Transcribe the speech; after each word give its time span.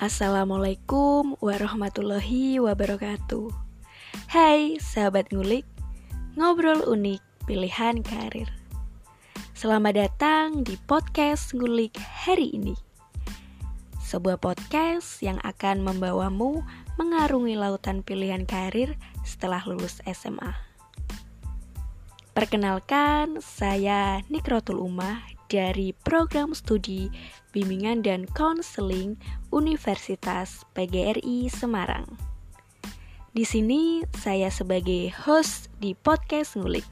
Assalamualaikum 0.00 1.36
warahmatullahi 1.44 2.56
wabarakatuh. 2.56 3.52
Hai 4.32 4.80
sahabat 4.80 5.28
ngulik 5.28 5.68
Ngobrol 6.40 6.80
unik 6.88 7.20
pilihan 7.44 8.00
karir. 8.00 8.48
Selamat 9.52 10.00
datang 10.00 10.64
di 10.64 10.80
podcast 10.88 11.52
ngulik 11.52 12.00
hari 12.00 12.48
ini. 12.48 12.72
Sebuah 14.00 14.40
podcast 14.40 15.20
yang 15.20 15.36
akan 15.44 15.84
membawamu 15.84 16.64
mengarungi 16.96 17.60
lautan 17.60 18.00
pilihan 18.00 18.48
karir 18.48 18.96
setelah 19.28 19.60
lulus 19.68 20.00
SMA 20.08 20.56
Perkenalkan, 22.32 23.44
saya 23.44 24.24
Nikrotul 24.32 24.80
Umah 24.80 25.39
dari 25.50 25.90
program 26.06 26.54
studi 26.54 27.10
Bimbingan 27.50 28.06
dan 28.06 28.24
Konseling 28.30 29.18
Universitas 29.50 30.62
PGRI 30.78 31.50
Semarang. 31.50 32.06
Di 33.34 33.42
sini 33.42 34.06
saya 34.14 34.46
sebagai 34.50 35.10
host 35.10 35.70
di 35.82 35.98
podcast 35.98 36.54
Ngulik. 36.54 36.86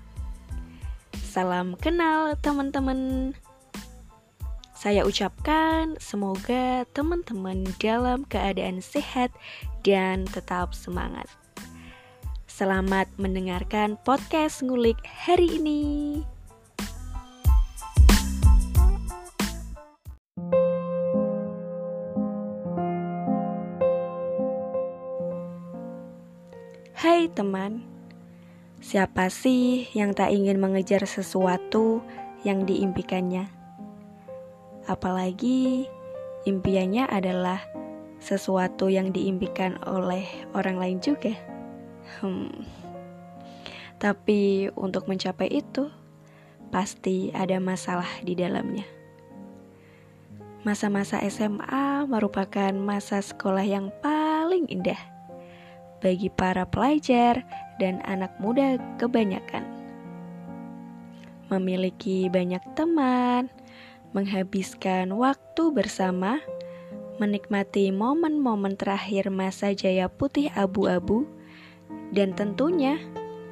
Salam 1.15 1.79
kenal 1.79 2.35
teman-teman. 2.43 3.33
Saya 4.79 5.03
ucapkan 5.03 5.99
semoga 5.99 6.87
teman-teman 6.95 7.67
dalam 7.83 8.23
keadaan 8.31 8.79
sehat 8.79 9.35
dan 9.83 10.27
tetap 10.31 10.75
semangat. 10.75 11.27
Selamat 12.47 13.11
mendengarkan 13.19 13.99
podcast 14.07 14.63
Ngulik 14.63 14.99
hari 15.03 15.59
ini. 15.59 16.23
Teman, 27.29 27.85
siapa 28.81 29.29
sih 29.29 29.85
yang 29.93 30.17
tak 30.17 30.33
ingin 30.33 30.57
mengejar 30.57 31.05
sesuatu 31.05 32.01
yang 32.41 32.65
diimpikannya? 32.65 33.53
Apalagi 34.89 35.85
impiannya 36.49 37.05
adalah 37.05 37.61
sesuatu 38.17 38.89
yang 38.89 39.13
diimpikan 39.13 39.77
oleh 39.85 40.25
orang 40.57 40.81
lain 40.81 40.99
juga. 41.05 41.37
Hmm. 42.25 42.65
Tapi 44.01 44.73
untuk 44.73 45.05
mencapai 45.05 45.53
itu, 45.53 45.93
pasti 46.73 47.29
ada 47.37 47.61
masalah 47.61 48.09
di 48.25 48.33
dalamnya. 48.33 48.89
Masa-masa 50.65 51.21
SMA 51.29 52.09
merupakan 52.09 52.73
masa 52.73 53.21
sekolah 53.21 53.67
yang 53.69 53.93
paling 54.01 54.65
indah 54.73 55.18
bagi 55.99 56.31
para 56.31 56.67
pelajar 56.69 57.43
dan 57.83 58.03
anak 58.07 58.35
muda 58.39 58.79
kebanyakan. 58.99 59.67
Memiliki 61.49 62.29
banyak 62.29 62.61
teman, 62.77 63.49
menghabiskan 64.13 65.13
waktu 65.17 65.73
bersama, 65.73 66.41
menikmati 67.19 67.91
momen-momen 67.91 68.79
terakhir 68.79 69.33
masa 69.33 69.75
jaya 69.75 70.07
putih 70.07 70.53
abu-abu, 70.55 71.27
dan 72.13 72.37
tentunya 72.37 73.01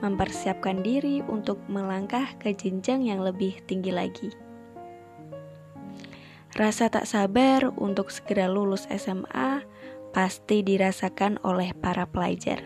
mempersiapkan 0.05 0.85
diri 0.85 1.25
untuk 1.25 1.57
melangkah 1.67 2.37
ke 2.37 2.53
jenjang 2.53 3.09
yang 3.09 3.25
lebih 3.25 3.57
tinggi 3.65 3.91
lagi. 3.91 4.31
Rasa 6.57 6.89
tak 6.89 7.05
sabar 7.05 7.69
untuk 7.77 8.09
segera 8.09 8.49
lulus 8.49 8.89
SMA 8.89 9.61
pasti 10.17 10.65
dirasakan 10.65 11.37
oleh 11.45 11.77
para 11.77 12.09
pelajar. 12.09 12.65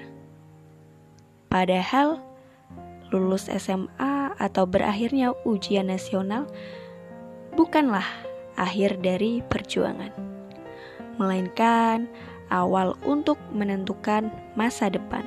Padahal, 1.51 2.23
lulus 3.11 3.51
SMA 3.51 4.39
atau 4.39 4.71
berakhirnya 4.71 5.35
ujian 5.43 5.91
nasional 5.91 6.47
bukanlah 7.59 8.07
akhir 8.55 9.03
dari 9.03 9.43
perjuangan, 9.43 10.15
melainkan 11.19 12.07
awal 12.55 12.95
untuk 13.03 13.35
menentukan 13.51 14.31
masa 14.55 14.87
depan. 14.87 15.27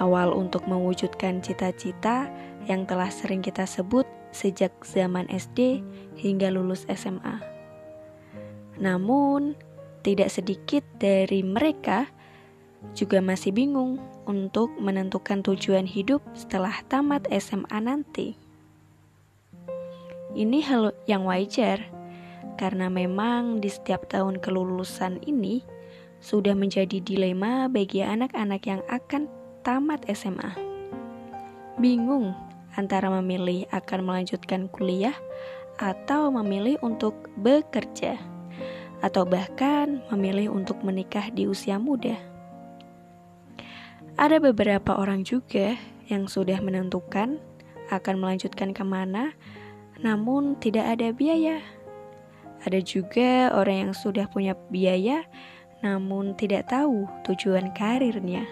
Awal 0.00 0.32
untuk 0.32 0.64
mewujudkan 0.64 1.44
cita-cita 1.44 2.32
yang 2.64 2.88
telah 2.88 3.12
sering 3.12 3.44
kita 3.44 3.68
sebut 3.68 4.08
sejak 4.32 4.72
zaman 4.88 5.28
SD 5.28 5.84
hingga 6.16 6.48
lulus 6.48 6.88
SMA. 6.88 7.44
Namun, 8.80 9.68
tidak 10.00 10.32
sedikit 10.32 10.84
dari 10.96 11.44
mereka 11.44 12.08
juga 12.96 13.20
masih 13.20 13.52
bingung 13.52 14.00
untuk 14.24 14.72
menentukan 14.80 15.44
tujuan 15.44 15.84
hidup 15.84 16.24
setelah 16.32 16.72
tamat 16.88 17.28
SMA 17.28 17.78
nanti. 17.80 18.36
Ini 20.30 20.58
hal 20.62 20.94
yang 21.10 21.26
wajar 21.26 21.90
karena 22.56 22.86
memang 22.86 23.58
di 23.58 23.68
setiap 23.68 24.06
tahun 24.06 24.38
kelulusan 24.38 25.20
ini 25.26 25.64
sudah 26.20 26.52
menjadi 26.52 27.00
dilema 27.00 27.66
bagi 27.66 28.04
anak-anak 28.04 28.62
yang 28.68 28.82
akan 28.86 29.26
tamat 29.64 30.04
SMA. 30.12 30.54
Bingung 31.80 32.36
antara 32.78 33.10
memilih 33.10 33.66
akan 33.72 34.06
melanjutkan 34.06 34.70
kuliah 34.70 35.16
atau 35.80 36.28
memilih 36.30 36.76
untuk 36.84 37.16
bekerja 37.40 38.20
atau 39.00 39.24
bahkan 39.24 40.04
memilih 40.12 40.52
untuk 40.52 40.80
menikah 40.84 41.28
di 41.32 41.48
usia 41.48 41.80
muda. 41.80 42.16
Ada 44.20 44.36
beberapa 44.36 45.00
orang 45.00 45.24
juga 45.24 45.76
yang 46.12 46.28
sudah 46.28 46.60
menentukan 46.60 47.40
akan 47.88 48.14
melanjutkan 48.20 48.76
ke 48.76 48.84
mana, 48.84 49.32
namun 50.04 50.60
tidak 50.60 50.96
ada 50.98 51.10
biaya. 51.10 51.64
Ada 52.60 52.84
juga 52.84 53.48
orang 53.56 53.88
yang 53.88 53.92
sudah 53.96 54.28
punya 54.28 54.52
biaya, 54.68 55.24
namun 55.80 56.36
tidak 56.36 56.68
tahu 56.68 57.08
tujuan 57.24 57.72
karirnya. 57.72 58.44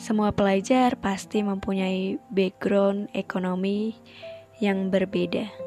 Semua 0.00 0.32
pelajar 0.32 0.96
pasti 0.96 1.40
mempunyai 1.40 2.20
background 2.32 3.12
ekonomi 3.12 3.96
yang 4.60 4.88
berbeda. 4.88 5.65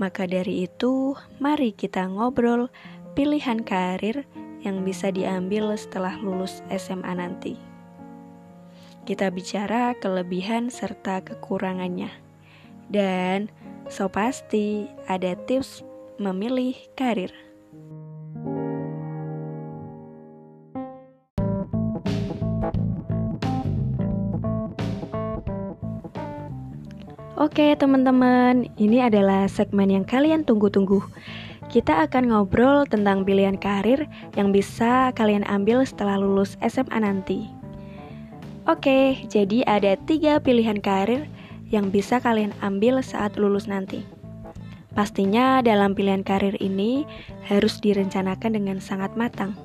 Maka 0.00 0.24
dari 0.24 0.64
itu, 0.64 1.12
mari 1.44 1.76
kita 1.76 2.08
ngobrol 2.08 2.72
pilihan 3.12 3.60
karir 3.60 4.24
yang 4.64 4.80
bisa 4.80 5.12
diambil 5.12 5.76
setelah 5.76 6.16
lulus 6.16 6.64
SMA 6.72 7.12
nanti. 7.20 7.60
Kita 9.04 9.28
bicara 9.28 9.92
kelebihan 10.00 10.72
serta 10.72 11.20
kekurangannya. 11.20 12.08
Dan 12.88 13.52
so 13.92 14.08
pasti 14.08 14.88
ada 15.04 15.36
tips 15.36 15.84
memilih 16.16 16.80
karir. 16.96 17.49
Oke 27.50 27.74
teman-teman, 27.74 28.70
ini 28.78 29.02
adalah 29.02 29.50
segmen 29.50 29.90
yang 29.90 30.06
kalian 30.06 30.46
tunggu-tunggu. 30.46 31.02
Kita 31.66 32.06
akan 32.06 32.30
ngobrol 32.30 32.86
tentang 32.86 33.26
pilihan 33.26 33.58
karir 33.58 34.06
yang 34.38 34.54
bisa 34.54 35.10
kalian 35.18 35.42
ambil 35.50 35.82
setelah 35.82 36.14
lulus 36.14 36.54
SMA 36.62 37.02
nanti. 37.02 37.50
Oke, 38.70 39.26
jadi 39.26 39.66
ada 39.66 39.98
tiga 39.98 40.38
pilihan 40.38 40.78
karir 40.78 41.26
yang 41.74 41.90
bisa 41.90 42.22
kalian 42.22 42.54
ambil 42.62 43.02
saat 43.02 43.34
lulus 43.34 43.66
nanti. 43.66 44.06
Pastinya 44.94 45.58
dalam 45.58 45.98
pilihan 45.98 46.22
karir 46.22 46.54
ini 46.62 47.02
harus 47.50 47.82
direncanakan 47.82 48.62
dengan 48.62 48.78
sangat 48.78 49.18
matang. 49.18 49.58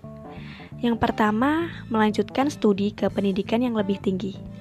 Yang 0.82 1.06
pertama, 1.06 1.70
melanjutkan 1.94 2.50
studi 2.50 2.98
ke 2.98 3.14
pendidikan 3.14 3.62
yang 3.62 3.78
lebih 3.78 4.02
tinggi 4.02 4.55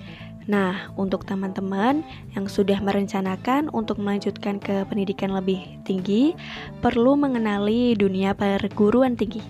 Nah, 0.45 0.93
untuk 1.01 1.25
teman-teman 1.25 2.05
yang 2.37 2.45
sudah 2.45 2.77
merencanakan 2.85 3.73
untuk 3.73 3.97
melanjutkan 3.97 4.61
ke 4.61 4.85
pendidikan 4.85 5.33
lebih 5.33 5.81
tinggi, 5.89 6.37
perlu 6.85 7.17
mengenali 7.17 7.97
dunia 7.97 8.37
perguruan 8.37 9.17
tinggi. 9.17 9.41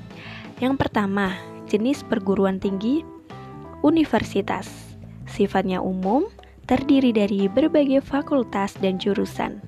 Yang 0.62 0.86
pertama, 0.86 1.34
jenis 1.66 2.06
perguruan 2.06 2.62
tinggi 2.62 3.02
universitas. 3.82 4.96
Sifatnya 5.26 5.82
umum, 5.82 6.30
terdiri 6.70 7.10
dari 7.10 7.50
berbagai 7.50 8.00
fakultas 8.00 8.78
dan 8.78 9.02
jurusan. 9.02 9.58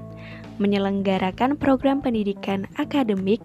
Menyelenggarakan 0.63 1.59
program 1.59 2.01
pendidikan 2.01 2.65
akademik 2.81 3.45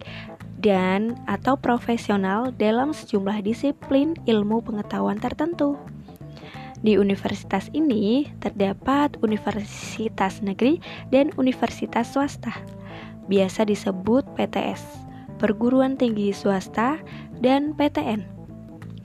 dan 0.61 1.17
atau 1.25 1.57
profesional 1.57 2.53
dalam 2.55 2.93
sejumlah 2.93 3.41
disiplin 3.41 4.13
ilmu 4.29 4.61
pengetahuan 4.61 5.17
tertentu. 5.17 5.75
Di 6.81 6.97
universitas 6.97 7.69
ini 7.77 8.25
terdapat 8.41 9.21
universitas 9.21 10.41
negeri 10.41 10.81
dan 11.13 11.29
universitas 11.37 12.09
swasta, 12.17 12.57
biasa 13.29 13.69
disebut 13.69 14.25
PTS, 14.33 14.81
perguruan 15.37 15.93
tinggi 15.93 16.33
swasta, 16.33 16.97
dan 17.37 17.77
PTN, 17.77 18.25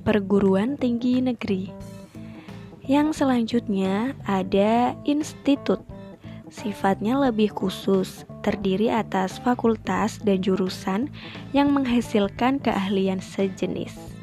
perguruan 0.09 0.81
tinggi 0.81 1.21
negeri. 1.21 1.69
Yang 2.89 3.21
selanjutnya 3.21 4.17
ada 4.25 4.97
institut. 5.05 5.85
Sifatnya 6.49 7.19
lebih 7.29 7.53
khusus, 7.53 8.25
terdiri 8.41 8.89
atas 8.89 9.37
fakultas 9.43 10.17
dan 10.25 10.41
jurusan 10.41 11.13
yang 11.53 11.75
menghasilkan 11.75 12.63
keahlian 12.63 13.19
sejenis 13.19 14.16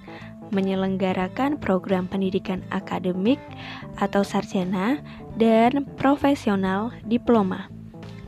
menyelenggarakan 0.53 1.57
program 1.57 2.05
pendidikan 2.05 2.61
akademik 2.69 3.41
atau 3.97 4.21
sarjana 4.21 5.01
dan 5.35 5.83
profesional 5.97 6.93
diploma 7.09 7.67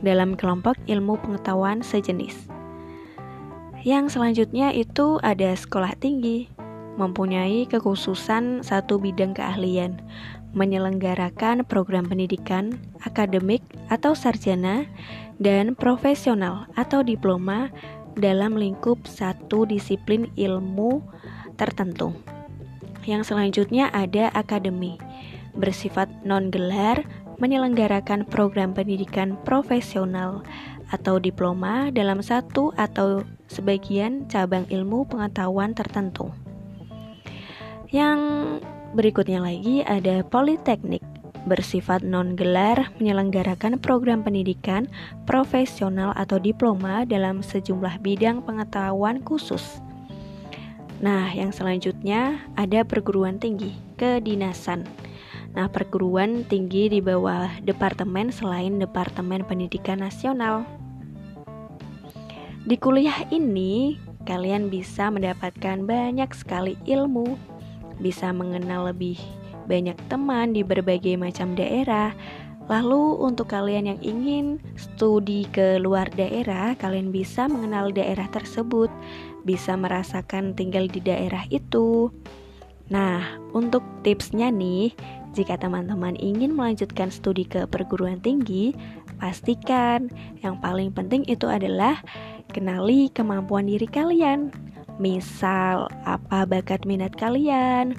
dalam 0.04 0.36
kelompok 0.36 0.76
ilmu 0.90 1.16
pengetahuan 1.22 1.80
sejenis. 1.80 2.50
Yang 3.86 4.18
selanjutnya 4.18 4.74
itu 4.74 5.22
ada 5.22 5.54
sekolah 5.54 5.94
tinggi, 6.02 6.50
mempunyai 6.98 7.70
kekhususan 7.70 8.66
satu 8.66 8.98
bidang 8.98 9.38
keahlian, 9.38 10.02
menyelenggarakan 10.56 11.62
program 11.62 12.08
pendidikan 12.10 12.74
akademik 13.06 13.62
atau 13.92 14.16
sarjana 14.18 14.88
dan 15.38 15.76
profesional 15.76 16.66
atau 16.74 17.04
diploma 17.04 17.70
dalam 18.16 18.56
lingkup 18.56 19.04
satu 19.04 19.68
disiplin 19.68 20.32
ilmu 20.40 21.04
tertentu. 21.56 22.12
Yang 23.08 23.32
selanjutnya 23.32 23.88
ada 23.90 24.30
akademi, 24.36 25.00
bersifat 25.56 26.06
non-gelar, 26.22 27.02
menyelenggarakan 27.36 28.24
program 28.28 28.72
pendidikan 28.72 29.36
profesional 29.44 30.44
atau 30.94 31.18
diploma 31.18 31.90
dalam 31.90 32.22
satu 32.22 32.70
atau 32.78 33.26
sebagian 33.50 34.30
cabang 34.30 34.64
ilmu 34.70 35.04
pengetahuan 35.10 35.74
tertentu. 35.74 36.30
Yang 37.90 38.20
berikutnya 38.94 39.42
lagi 39.42 39.82
ada 39.86 40.22
politeknik, 40.26 41.02
bersifat 41.46 42.02
non-gelar 42.02 42.90
menyelenggarakan 42.98 43.78
program 43.78 44.26
pendidikan 44.26 44.90
profesional 45.24 46.10
atau 46.18 46.42
diploma 46.42 47.06
dalam 47.06 47.40
sejumlah 47.40 48.02
bidang 48.02 48.42
pengetahuan 48.42 49.22
khusus. 49.22 49.78
Nah, 50.96 51.28
yang 51.28 51.52
selanjutnya 51.52 52.40
ada 52.56 52.80
perguruan 52.80 53.36
tinggi, 53.36 53.76
kedinasan. 54.00 54.88
Nah, 55.52 55.68
perguruan 55.68 56.44
tinggi 56.48 56.88
di 56.88 57.04
bawah 57.04 57.52
departemen 57.64 58.32
selain 58.32 58.80
Departemen 58.80 59.44
Pendidikan 59.44 60.00
Nasional. 60.00 60.64
Di 62.64 62.76
kuliah 62.80 63.28
ini, 63.28 64.00
kalian 64.24 64.72
bisa 64.72 65.12
mendapatkan 65.12 65.84
banyak 65.84 66.32
sekali 66.32 66.80
ilmu, 66.88 67.36
bisa 68.00 68.32
mengenal 68.32 68.88
lebih 68.88 69.20
banyak 69.68 69.96
teman 70.08 70.56
di 70.56 70.64
berbagai 70.64 71.20
macam 71.20 71.52
daerah. 71.52 72.16
Lalu, 72.66 73.20
untuk 73.20 73.52
kalian 73.52 73.94
yang 73.94 74.00
ingin 74.02 74.58
studi 74.74 75.46
ke 75.52 75.78
luar 75.78 76.08
daerah, 76.16 76.74
kalian 76.74 77.14
bisa 77.14 77.46
mengenal 77.46 77.94
daerah 77.94 78.26
tersebut 78.32 78.90
bisa 79.46 79.78
merasakan 79.78 80.58
tinggal 80.58 80.90
di 80.90 80.98
daerah 80.98 81.46
itu. 81.54 82.10
Nah, 82.90 83.38
untuk 83.54 83.86
tipsnya 84.02 84.50
nih, 84.50 84.90
jika 85.34 85.54
teman-teman 85.54 86.18
ingin 86.18 86.54
melanjutkan 86.54 87.14
studi 87.14 87.46
ke 87.46 87.62
perguruan 87.70 88.18
tinggi, 88.18 88.74
pastikan 89.22 90.10
yang 90.42 90.58
paling 90.58 90.90
penting 90.90 91.22
itu 91.30 91.46
adalah 91.46 92.02
kenali 92.50 93.12
kemampuan 93.14 93.70
diri 93.70 93.86
kalian. 93.86 94.50
Misal, 94.98 95.92
apa 96.08 96.48
bakat 96.48 96.88
minat 96.88 97.14
kalian? 97.14 97.94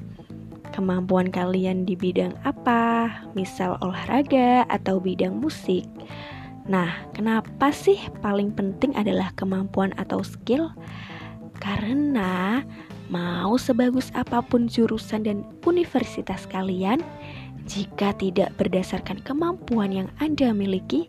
Kemampuan 0.73 1.29
kalian 1.29 1.85
di 1.85 1.93
bidang 1.93 2.33
apa? 2.41 3.07
Misal 3.37 3.77
olahraga 3.85 4.65
atau 4.67 4.97
bidang 4.97 5.37
musik. 5.37 5.85
Nah, 6.67 6.89
kenapa 7.15 7.71
sih 7.71 8.01
paling 8.19 8.51
penting 8.51 8.91
adalah 8.97 9.31
kemampuan 9.37 9.95
atau 9.95 10.19
skill? 10.25 10.73
Karena 11.57 12.61
mau 13.07 13.55
sebagus 13.55 14.11
apa 14.13 14.43
pun 14.43 14.67
jurusan 14.69 15.25
dan 15.25 15.43
universitas 15.65 16.45
kalian, 16.47 17.01
jika 17.67 18.15
tidak 18.15 18.55
berdasarkan 18.55 19.19
kemampuan 19.27 19.91
yang 19.91 20.09
Anda 20.23 20.55
miliki, 20.55 21.03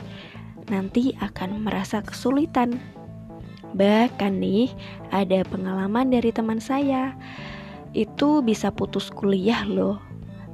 nanti 0.66 1.14
akan 1.22 1.62
merasa 1.62 2.02
kesulitan. 2.02 2.80
Bahkan 3.76 4.40
nih, 4.40 4.72
ada 5.12 5.44
pengalaman 5.46 6.08
dari 6.08 6.32
teman 6.32 6.58
saya. 6.58 7.14
Itu 7.92 8.40
bisa 8.40 8.72
putus 8.72 9.12
kuliah 9.12 9.64
loh, 9.64 10.00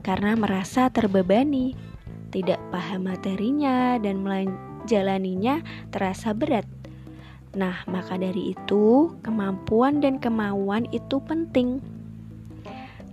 karena 0.02 0.35
merasa 0.35 0.90
terbebani, 0.90 1.75
tidak 2.35 2.58
paham 2.75 3.06
materinya 3.06 3.97
dan 4.02 4.26
menjalaninya 4.26 5.62
terasa 5.94 6.35
berat. 6.35 6.67
Nah, 7.55 7.87
maka 7.87 8.19
dari 8.19 8.55
itu, 8.55 9.15
kemampuan 9.23 10.03
dan 10.03 10.19
kemauan 10.19 10.91
itu 10.91 11.23
penting. 11.23 11.79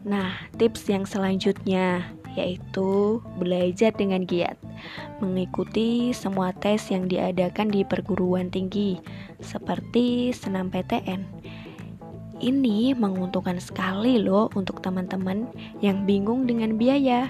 Nah, 0.02 0.34
tips 0.58 0.90
yang 0.90 1.06
selanjutnya 1.06 2.02
yaitu 2.32 3.20
belajar 3.36 3.92
dengan 3.92 4.24
giat, 4.24 4.56
mengikuti 5.20 6.16
semua 6.16 6.56
tes 6.56 6.88
yang 6.88 7.12
diadakan 7.12 7.68
di 7.68 7.84
perguruan 7.84 8.48
tinggi, 8.48 8.98
seperti 9.44 10.32
senam 10.32 10.72
PTN. 10.72 11.28
Ini 12.42 12.98
menguntungkan 12.98 13.62
sekali 13.62 14.18
loh 14.18 14.50
untuk 14.58 14.82
teman-teman 14.82 15.46
yang 15.84 16.10
bingung 16.10 16.50
dengan 16.50 16.74
biaya. 16.80 17.30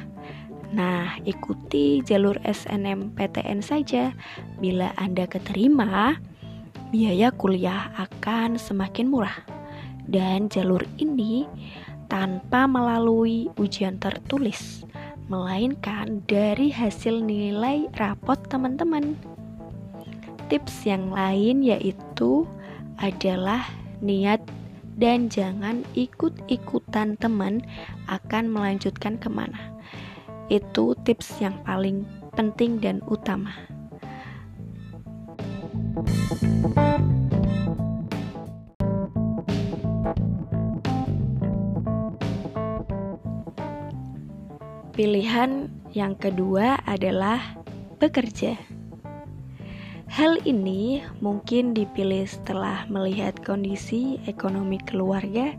Nah, 0.72 1.20
ikuti 1.28 2.00
jalur 2.00 2.40
SNMPTN 2.48 3.60
saja. 3.60 4.16
Bila 4.64 4.96
Anda 4.96 5.28
keterima, 5.28 6.16
biaya 6.92 7.32
kuliah 7.32 7.90
akan 7.96 8.60
semakin 8.60 9.08
murah. 9.08 9.40
Dan 10.06 10.52
jalur 10.52 10.84
ini 11.00 11.48
tanpa 12.12 12.68
melalui 12.68 13.48
ujian 13.56 13.96
tertulis, 13.96 14.84
melainkan 15.32 16.20
dari 16.28 16.68
hasil 16.68 17.24
nilai 17.24 17.88
rapot 17.96 18.36
teman-teman. 18.52 19.16
Tips 20.52 20.84
yang 20.84 21.16
lain 21.16 21.64
yaitu 21.64 22.44
adalah 23.00 23.64
niat 24.04 24.44
dan 25.00 25.32
jangan 25.32 25.88
ikut-ikutan 25.96 27.16
teman 27.16 27.64
akan 28.12 28.52
melanjutkan 28.52 29.16
ke 29.16 29.32
mana. 29.32 29.72
Itu 30.52 31.00
tips 31.08 31.40
yang 31.40 31.56
paling 31.64 32.04
penting 32.36 32.84
dan 32.84 33.00
utama. 33.08 33.56
Pilihan 44.92 45.72
yang 45.98 46.14
kedua 46.14 46.78
adalah 46.86 47.58
bekerja. 47.98 48.54
Hal 50.12 50.38
ini 50.46 51.02
mungkin 51.24 51.74
dipilih 51.74 52.30
setelah 52.30 52.86
melihat 52.86 53.34
kondisi 53.42 54.22
ekonomi 54.30 54.78
keluarga 54.78 55.58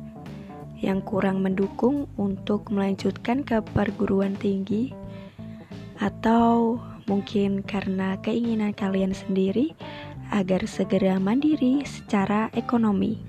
yang 0.78 1.02
kurang 1.02 1.42
mendukung 1.42 2.06
untuk 2.14 2.70
melanjutkan 2.70 3.42
ke 3.42 3.58
perguruan 3.74 4.38
tinggi, 4.38 4.94
atau 5.98 6.78
mungkin 7.10 7.66
karena 7.66 8.14
keinginan 8.22 8.70
kalian 8.78 9.10
sendiri 9.10 9.74
agar 10.32 10.64
segera 10.64 11.20
mandiri 11.20 11.84
secara 11.84 12.48
ekonomi. 12.56 13.20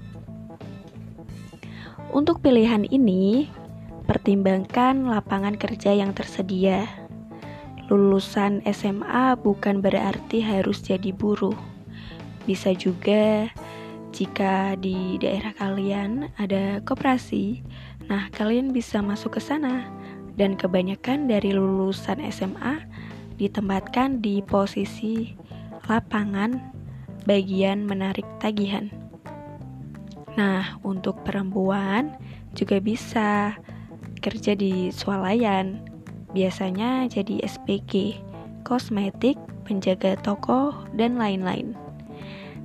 Untuk 2.15 2.39
pilihan 2.39 2.87
ini, 2.87 3.51
pertimbangkan 4.07 5.11
lapangan 5.11 5.59
kerja 5.59 5.91
yang 5.91 6.15
tersedia. 6.15 6.87
Lulusan 7.91 8.63
SMA 8.63 9.35
bukan 9.43 9.83
berarti 9.83 10.39
harus 10.39 10.79
jadi 10.79 11.11
buruh. 11.11 11.57
Bisa 12.47 12.71
juga 12.71 13.51
jika 14.13 14.77
di 14.77 15.17
daerah 15.17 15.57
kalian 15.57 16.29
ada 16.37 16.79
koperasi, 16.85 17.65
nah 18.05 18.29
kalian 18.31 18.69
bisa 18.69 19.01
masuk 19.01 19.35
ke 19.35 19.41
sana. 19.41 19.89
Dan 20.33 20.57
kebanyakan 20.57 21.29
dari 21.29 21.53
lulusan 21.53 22.17
SMA 22.29 22.81
ditempatkan 23.37 24.21
di 24.21 24.41
posisi 24.41 25.33
lapangan 25.89 26.72
bagian 27.23 27.87
menarik 27.87 28.25
tagihan. 28.39 28.91
Nah, 30.33 30.81
untuk 30.81 31.21
perempuan 31.21 32.17
juga 32.57 32.81
bisa 32.81 33.53
kerja 34.23 34.57
di 34.57 34.89
swalayan, 34.89 35.83
biasanya 36.33 37.05
jadi 37.05 37.45
SPG, 37.45 38.17
kosmetik, 38.65 39.37
penjaga 39.67 40.17
toko, 40.17 40.73
dan 40.97 41.19
lain-lain. 41.19 41.77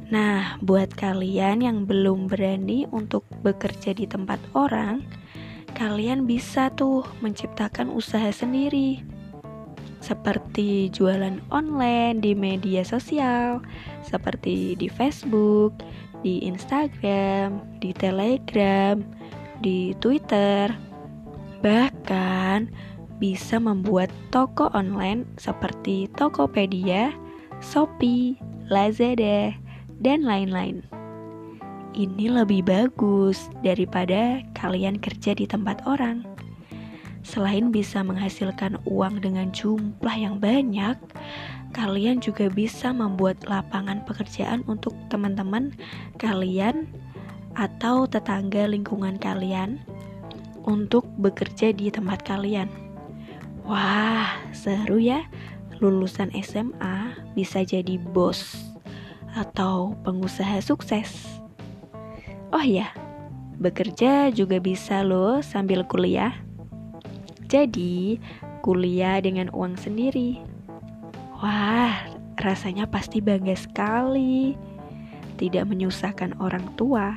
Nah, 0.09 0.57
buat 0.65 0.89
kalian 0.97 1.61
yang 1.61 1.79
belum 1.85 2.33
berani 2.33 2.89
untuk 2.89 3.29
bekerja 3.45 3.93
di 3.93 4.09
tempat 4.09 4.41
orang, 4.57 5.05
kalian 5.77 6.25
bisa 6.25 6.73
tuh 6.73 7.05
menciptakan 7.21 7.93
usaha 7.93 8.33
sendiri. 8.33 9.05
Seperti 10.09 10.89
jualan 10.89 11.37
online 11.53 12.25
di 12.25 12.33
media 12.33 12.81
sosial, 12.81 13.61
seperti 14.01 14.73
di 14.73 14.89
Facebook, 14.89 15.77
di 16.25 16.49
Instagram, 16.49 17.61
di 17.77 17.93
Telegram, 17.93 18.97
di 19.61 19.93
Twitter. 20.01 20.73
Bahkan 21.61 22.73
bisa 23.21 23.61
membuat 23.61 24.09
toko 24.33 24.73
online 24.73 25.29
seperti 25.37 26.09
Tokopedia, 26.17 27.13
Shopee, 27.61 28.41
Lazada, 28.73 29.53
dan 30.01 30.25
lain-lain. 30.25 30.81
Ini 31.93 32.33
lebih 32.33 32.65
bagus 32.65 33.53
daripada 33.61 34.41
kalian 34.57 35.05
kerja 35.05 35.37
di 35.37 35.45
tempat 35.45 35.85
orang. 35.85 36.38
Selain 37.29 37.69
bisa 37.69 38.01
menghasilkan 38.01 38.81
uang 38.89 39.21
dengan 39.21 39.53
jumlah 39.53 40.17
yang 40.17 40.41
banyak, 40.41 40.97
kalian 41.77 42.25
juga 42.25 42.49
bisa 42.49 42.89
membuat 42.89 43.45
lapangan 43.45 44.01
pekerjaan 44.09 44.65
untuk 44.65 44.97
teman-teman 45.13 45.77
kalian 46.17 46.89
atau 47.53 48.09
tetangga 48.09 48.65
lingkungan 48.73 49.21
kalian 49.21 49.77
untuk 50.65 51.05
bekerja 51.21 51.77
di 51.77 51.93
tempat 51.93 52.25
kalian. 52.25 52.73
Wah, 53.69 54.33
seru 54.57 54.97
ya. 54.97 55.29
Lulusan 55.85 56.33
SMA 56.41 57.13
bisa 57.37 57.61
jadi 57.61 58.01
bos 58.01 58.73
atau 59.37 59.93
pengusaha 60.01 60.65
sukses. 60.65 61.29
Oh 62.57 62.65
ya, 62.65 62.89
bekerja 63.61 64.33
juga 64.33 64.57
bisa 64.65 65.05
loh 65.05 65.45
sambil 65.45 65.85
kuliah. 65.85 66.48
Jadi, 67.49 68.21
kuliah 68.61 69.25
dengan 69.25 69.49
uang 69.57 69.81
sendiri. 69.81 70.37
Wah, 71.41 71.97
rasanya 72.37 72.85
pasti 72.85 73.25
bangga 73.25 73.57
sekali. 73.57 74.53
Tidak 75.41 75.65
menyusahkan 75.65 76.37
orang 76.45 76.69
tua. 76.77 77.17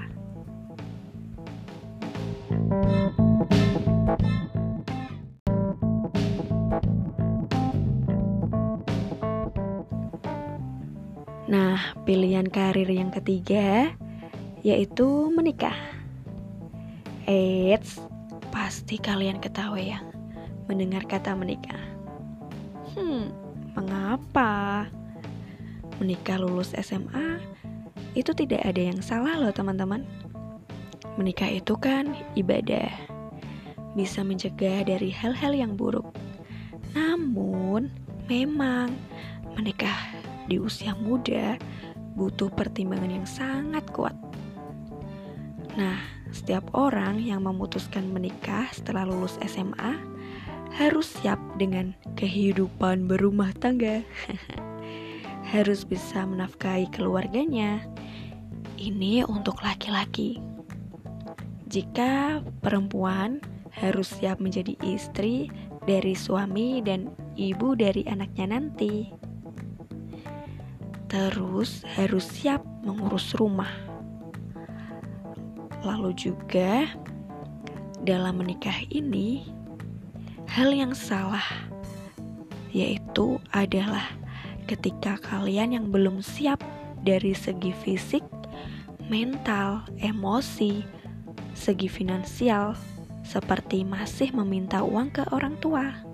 Nah, 11.51 11.75
pilihan 12.07 12.47
karir 12.47 12.87
yang 12.87 13.11
ketiga 13.11 13.91
yaitu 14.63 15.27
menikah. 15.35 15.75
Eits, 17.27 17.99
pasti 18.55 18.95
kalian 18.95 19.43
ketawa 19.43 19.75
ya 19.75 20.10
mendengar 20.65 21.05
kata 21.07 21.33
menikah. 21.33 21.81
Hmm, 22.93 23.31
mengapa? 23.73 24.85
Menikah 26.01 26.41
lulus 26.41 26.73
SMA 26.77 27.39
itu 28.11 28.35
tidak 28.35 28.67
ada 28.67 28.81
yang 28.91 28.99
salah 28.99 29.39
loh 29.39 29.53
teman-teman. 29.55 30.03
Menikah 31.15 31.47
itu 31.47 31.77
kan 31.79 32.11
ibadah. 32.35 32.91
Bisa 33.95 34.23
mencegah 34.23 34.83
dari 34.87 35.11
hal-hal 35.11 35.55
yang 35.55 35.79
buruk. 35.79 36.11
Namun, 36.91 37.91
memang 38.27 38.91
menikah 39.55 39.95
di 40.47 40.59
usia 40.59 40.95
muda 40.95 41.55
butuh 42.15 42.51
pertimbangan 42.51 43.11
yang 43.23 43.27
sangat 43.27 43.83
kuat. 43.95 44.15
Nah, 45.79 46.20
setiap 46.31 46.67
orang 46.73 47.19
yang 47.19 47.43
memutuskan 47.43 48.09
menikah 48.11 48.67
setelah 48.71 49.03
lulus 49.07 49.35
SMA 49.43 49.99
harus 50.79 51.11
siap 51.19 51.37
dengan 51.59 51.91
kehidupan 52.15 53.05
berumah 53.05 53.51
tangga. 53.59 54.01
harus 55.51 55.83
bisa 55.83 56.23
menafkahi 56.23 56.87
keluarganya. 56.95 57.83
Ini 58.79 59.27
untuk 59.27 59.59
laki-laki. 59.59 60.39
Jika 61.67 62.39
perempuan 62.63 63.43
harus 63.75 64.15
siap 64.15 64.39
menjadi 64.39 64.75
istri 64.79 65.51
dari 65.83 66.15
suami 66.15 66.79
dan 66.79 67.11
ibu 67.35 67.75
dari 67.75 68.07
anaknya 68.07 68.55
nanti 68.55 69.11
terus 71.11 71.83
harus 71.99 72.23
siap 72.23 72.63
mengurus 72.87 73.35
rumah. 73.35 73.90
Lalu 75.81 76.13
juga 76.13 76.85
dalam 78.01 78.41
menikah 78.41 78.85
ini 78.89 79.49
hal 80.49 80.73
yang 80.73 80.93
salah 80.93 81.43
yaitu 82.71 83.37
adalah 83.51 84.07
ketika 84.65 85.19
kalian 85.19 85.75
yang 85.75 85.85
belum 85.91 86.23
siap 86.23 86.63
dari 87.03 87.35
segi 87.35 87.75
fisik, 87.83 88.23
mental, 89.11 89.83
emosi, 89.99 90.85
segi 91.51 91.91
finansial 91.91 92.79
seperti 93.27 93.83
masih 93.83 94.31
meminta 94.31 94.81
uang 94.81 95.11
ke 95.11 95.23
orang 95.35 95.59
tua 95.59 96.11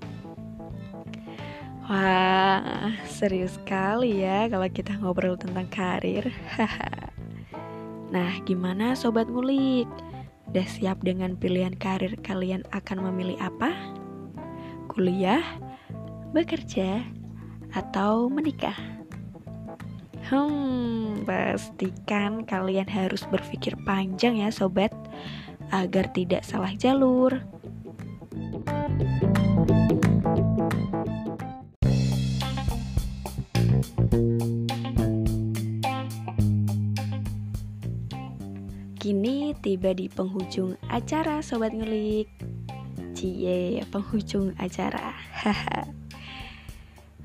Wah, 1.88 2.92
serius 3.08 3.56
sekali 3.56 4.20
ya 4.20 4.44
kalau 4.52 4.68
kita 4.68 5.00
ngobrol 5.00 5.40
tentang 5.40 5.64
karir. 5.72 6.28
nah, 8.08 8.32
gimana 8.44 8.92
sobat 8.96 9.28
ngulik? 9.28 9.88
Udah 10.48 10.64
siap 10.64 11.04
dengan 11.04 11.36
pilihan 11.36 11.76
karir 11.76 12.16
kalian 12.24 12.64
akan 12.72 13.04
memilih 13.12 13.36
apa? 13.40 13.76
Kuliah, 14.88 15.44
bekerja, 16.32 17.04
atau 17.76 18.32
menikah? 18.32 18.76
Hmm, 20.28 21.24
pastikan 21.24 22.44
kalian 22.44 22.88
harus 22.88 23.24
berpikir 23.28 23.72
panjang 23.88 24.40
ya 24.44 24.52
sobat 24.52 24.92
agar 25.72 26.08
tidak 26.12 26.44
salah 26.44 26.72
jalur. 26.76 27.44
Kini 38.98 39.54
tiba 39.62 39.94
di 39.94 40.10
penghujung 40.10 40.74
acara 40.90 41.38
Sobat 41.38 41.70
Ngulik. 41.70 42.26
Cie, 43.14 43.78
penghujung 43.94 44.58
acara. 44.58 45.14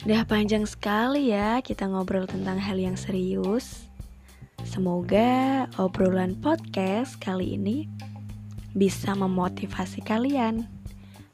Udah 0.05 0.21
panjang 0.29 0.69
sekali 0.69 1.33
ya 1.33 1.65
kita 1.65 1.89
ngobrol 1.89 2.29
tentang 2.29 2.61
hal 2.61 2.77
yang 2.77 2.93
serius. 2.93 3.89
Semoga 4.61 5.65
obrolan 5.81 6.37
podcast 6.37 7.17
kali 7.17 7.57
ini 7.57 7.89
bisa 8.77 9.17
memotivasi 9.17 10.05
kalian 10.05 10.69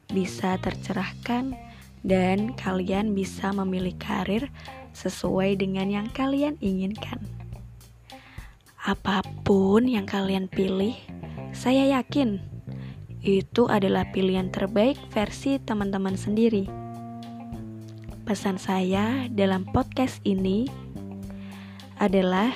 Bisa 0.10 0.56
tercerahkan 0.64 1.52
dan 2.08 2.56
kalian 2.56 3.12
bisa 3.12 3.52
memilih 3.52 3.94
karir 4.00 4.48
sesuai 4.96 5.60
dengan 5.60 5.92
yang 5.92 6.08
kalian 6.10 6.58
inginkan 6.64 7.22
Apa 8.90 9.22
pun 9.46 9.86
yang 9.86 10.10
kalian 10.10 10.50
pilih, 10.50 10.98
saya 11.54 12.02
yakin 12.02 12.42
itu 13.22 13.70
adalah 13.70 14.10
pilihan 14.10 14.50
terbaik 14.50 14.98
versi 15.14 15.62
teman-teman 15.62 16.18
sendiri. 16.18 16.66
Pesan 18.26 18.58
saya 18.58 19.30
dalam 19.30 19.70
podcast 19.70 20.18
ini 20.26 20.66
adalah 22.02 22.50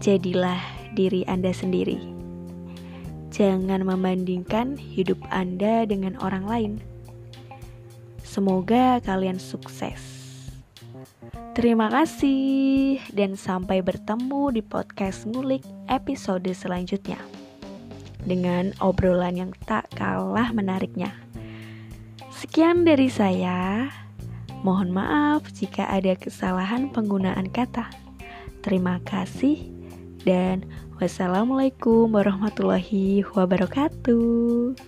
jadilah 0.00 0.64
diri 0.96 1.28
Anda 1.28 1.52
sendiri. 1.52 2.00
Jangan 3.28 3.84
membandingkan 3.84 4.80
hidup 4.80 5.20
Anda 5.28 5.84
dengan 5.84 6.16
orang 6.24 6.48
lain. 6.48 6.72
Semoga 8.24 8.96
kalian 9.04 9.36
sukses. 9.36 10.17
Terima 11.58 11.90
kasih 11.90 13.02
dan 13.10 13.34
sampai 13.34 13.82
bertemu 13.82 14.54
di 14.54 14.62
podcast 14.62 15.26
ngulik 15.26 15.66
episode 15.90 16.46
selanjutnya 16.54 17.18
dengan 18.22 18.70
obrolan 18.78 19.34
yang 19.34 19.52
tak 19.66 19.90
kalah 19.98 20.54
menariknya. 20.54 21.10
Sekian 22.30 22.86
dari 22.86 23.10
saya. 23.10 23.90
Mohon 24.62 24.90
maaf 24.90 25.42
jika 25.54 25.86
ada 25.86 26.18
kesalahan 26.18 26.90
penggunaan 26.90 27.50
kata. 27.50 27.90
Terima 28.62 28.98
kasih 29.06 29.70
dan 30.26 30.66
wassalamualaikum 30.98 32.10
warahmatullahi 32.10 33.22
wabarakatuh. 33.34 34.87